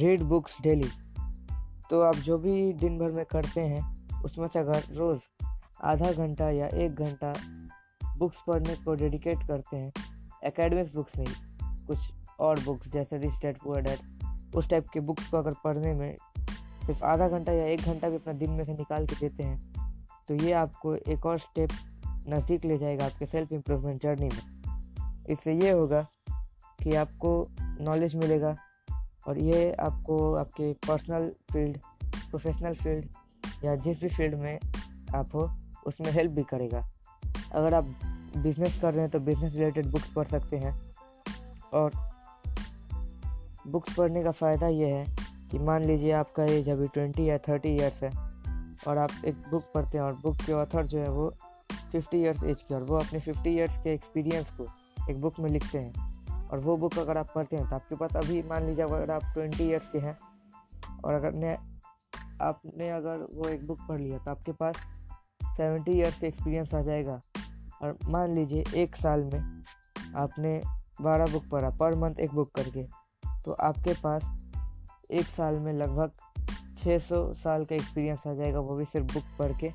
[0.00, 0.88] Read books daily
[1.90, 5.20] तो आप जो भी दिन भर में करते हैं, उसमें से अगर रोज़
[5.82, 7.32] आधा घंटा या एक घंटा
[8.18, 9.92] बुक्स पढ़ने को डेडिकेट करते हैं
[10.44, 11.98] एकेडमिक्स बुक्स नहीं, कुछ
[12.40, 13.98] और बुक्स जैसे रिच डैड पुअर डैड
[14.54, 16.16] उस टाइप के बुक्स को अगर पढ़ने में
[16.86, 19.58] सिर्फ़ आधा घंटा या एक घंटा भी अपना दिन में से निकाल के देते हैं
[20.28, 21.70] तो ये आपको एक और स्टेप
[22.28, 26.06] नज़दीक ले जाएगा आपके सेल्फ इम्प्रूवमेंट जर्नी में। इससे ये होगा
[26.82, 27.48] कि आपको
[27.80, 28.56] नॉलेज मिलेगा
[29.26, 31.78] और ये आपको आपके पर्सनल फ़ील्ड
[32.30, 34.58] प्रोफेशनल फ़ील्ड या जिस भी फ़ील्ड में
[35.14, 35.50] आप हो,
[35.86, 36.84] उसमें हेल्प भी करेगा।
[37.54, 37.84] अगर आप
[38.36, 40.74] बिज़नेस कर रहे हैं तो बिज़नेस रिलेटेड बुक्स पढ़ सकते हैं।
[41.72, 41.92] और
[43.66, 45.04] बुक्स पढ़ने का फ़ायदा ये है
[45.50, 48.10] कि मान लीजिए आपका एज अभी ट्वेंटी या थर्टी ईयर्स है,
[48.88, 51.32] और आप एक बुक पढ़ते हैं और बुक के ऑथर जो है वो
[51.92, 54.66] फिफ्टी ईयर्स एज के और वो अपने फिफ्टी ईयर्स के एक्सपीरियंस को
[55.10, 56.09] एक बुक में लिखते हैं।
[56.50, 59.22] और वो बुक अगर आप पढ़ते हैं तो आपके पास अभी मान लीजिए अगर आप
[59.34, 60.16] ट्वेंटी ईयर्स के हैं,
[61.04, 61.56] और अगर ने,
[62.42, 64.76] आपने अगर वो एक बुक पढ़ लिया तो आपके पास
[65.56, 67.20] सेवेंटी ईयर्स का एक्सपीरियंस आ जाएगा।
[67.82, 69.62] और मान लीजिए एक साल में
[70.16, 70.60] आपने
[71.00, 72.82] बारह बुक पढ़ा पर मंथ एक बुक करके
[73.44, 74.24] तो आपके पास
[75.10, 76.10] एक साल में लगभग
[76.78, 79.72] 600 साल का एक्सपीरियंस आ जाएगा, वो भी सिर्फ़ बुक पढ़ के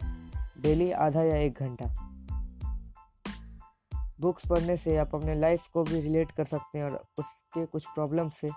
[0.62, 1.86] डेली आधा या एक घंटा।
[4.26, 7.86] बुक्स पढ़ने से आप अपने लाइफ को भी रिलेट कर सकते हैं और उसके कुछ
[7.86, 8.48] प्रॉब्लम से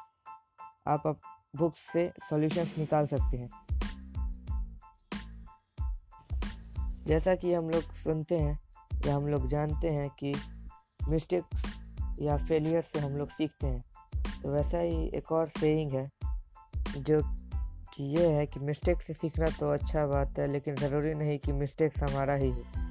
[0.88, 1.20] आप अब
[1.56, 3.48] बुक्स से सॉल्यूशंस निकाल सकते हैं।
[7.06, 8.58] जैसा कि हम लोग सुनते हैं
[9.06, 10.34] या हम लोग जानते हैं कि
[11.08, 11.77] मिस्टेक्स
[12.22, 13.84] या फेलियर से हम लोग सीखते हैं
[14.42, 16.10] तो वैसा ही एक और सेइंग है
[16.98, 17.20] जो
[17.94, 21.53] कि ये है कि मिस्टेक से सीखना तो अच्छा बात है, लेकिन ज़रूरी नहीं कि
[21.53, 22.88] मिस्टेक्स हमारा ही हो।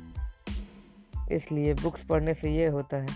[1.32, 3.08] इसलिए बुक्स पढ़ने से ये होता है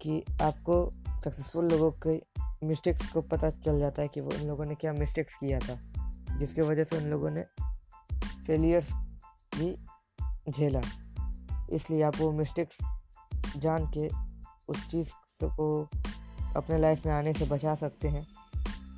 [0.00, 0.90] कि आपको
[1.24, 2.22] सक्सेसफुल लोगों के
[2.66, 5.78] मिस्टेक्स को पता चल जाता है कि वो उन लोगों ने क्या मिस्टेक्स किया था,
[6.38, 7.44] जिसके वजह से उन लोगों ने
[8.46, 8.92] फेलियर्स
[9.58, 9.86] भी
[10.50, 10.80] झेला।
[11.72, 12.76] इसलिए आप वो मिस्टेक्स
[13.56, 14.08] जान के
[14.68, 15.10] उस चीज़
[15.44, 15.88] को
[16.56, 18.26] अपने लाइफ में आने से बचा सकते हैं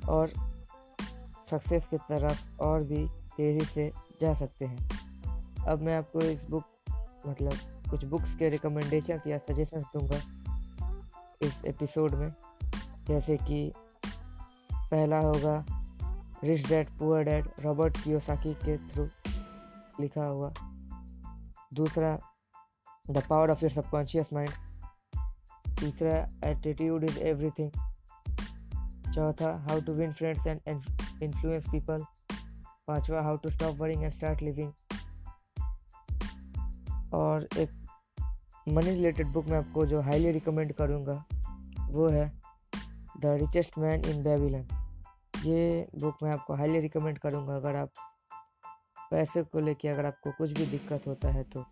[0.09, 0.29] और
[1.51, 3.91] सक्सेस की तरफ़ और भी तेज़ी से
[4.21, 4.89] जा सकते हैं।
[5.67, 6.63] अब मैं आपको इस बुक
[7.27, 10.21] मतलब कुछ बुक्स के रिकमेंडेशंस या सजेशंस दूँगा
[11.41, 12.33] इस एपिसोड में।
[13.07, 13.71] जैसे कि
[14.75, 15.65] पहला होगा
[16.43, 19.09] rich dad poor dad Robert Kiyosaki के थ्रू
[19.99, 20.53] लिखा हुआ।
[21.73, 22.19] दूसरा
[23.09, 24.51] the power of your subconscious mind
[25.79, 27.71] तीसरा एटीट्यूड इज़ एवरीथिंग
[29.15, 30.61] चौथा how to win friends and
[31.23, 32.05] influence people
[32.87, 34.71] पांचवा how to stop worrying and start living
[37.13, 37.80] और एक
[38.67, 41.13] मनी रिलेटेड बुक मैं आपको जो हाईली रिकमेंड करूँगा,
[41.89, 42.27] वो है
[43.21, 44.65] the richest man in Babylon
[45.45, 47.91] ये बुक मैं आपको हाईली रिकमेंड करूँगा अगर आप
[49.11, 51.65] पैसे को लेके अगर आपको कुछ भी दिक्कत होता है तो।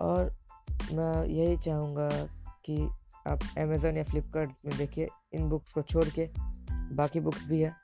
[0.00, 0.34] और
[0.92, 2.08] मैं यही चाहूँगा
[2.64, 2.76] कि
[3.26, 6.28] आप अमेज़ोन या फ्लिपकार्ट में देखिए, इन बुक्स को छोड़ के
[6.94, 7.74] बाकी बुक्स भी है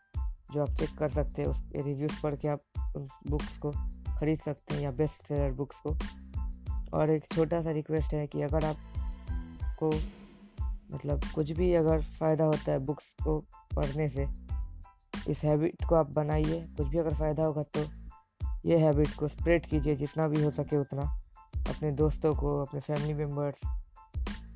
[0.52, 2.62] जो आप चेक कर सकते हैं उसके रिव्यूज़ पढ़ के आप
[2.96, 3.70] उन बुक्स को
[4.18, 5.96] ख़रीद सकते हैं या बेस्ट सेलर बुक्स को।
[6.94, 9.90] और एक छोटा सा रिक्वेस्ट है कि अगर आपको
[10.94, 13.38] मतलब कुछ भी अगर फ़ायदा होता है बुक्स को
[13.76, 14.26] पढ़ने से,
[15.28, 17.84] इस हैबिट को आप बनाइए। कुछ भी अगर फ़ायदा होगा तो
[18.64, 21.02] ये हैबिट को स्प्रेड कीजिए, जितना भी हो सके उतना।
[21.68, 23.54] अपने दोस्तों को, अपने फैमिली मेंबर्स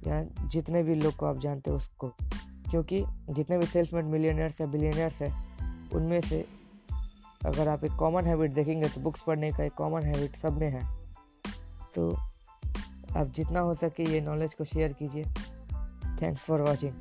[0.06, 2.08] या जितने भी लोग को आप जानते हो उसको।
[2.70, 5.32] क्योंकि जितने भी सेल्स मेड मिलियनर्स या बिलियनर्स है,
[5.92, 6.44] उनमें से
[7.46, 10.70] अगर आप एक कॉमन हैबिट देखेंगे तो बुक्स पढ़ने का एक कॉमन हैबिट सब में
[10.70, 11.03] है।
[11.94, 12.10] तो
[13.16, 15.24] आप जितना हो सके ये नॉलेज को शेयर कीजिए.
[16.22, 16.94] थैंक्स फॉर वॉचिंग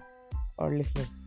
[0.60, 1.23] और लिसनिंग